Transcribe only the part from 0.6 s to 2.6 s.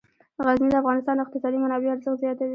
د افغانستان د اقتصادي منابعو ارزښت زیاتوي.